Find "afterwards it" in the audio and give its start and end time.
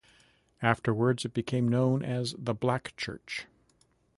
0.63-1.33